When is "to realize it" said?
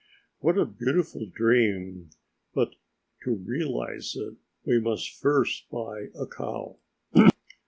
3.23-4.35